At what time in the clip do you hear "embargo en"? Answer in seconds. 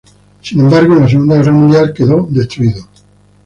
0.61-1.01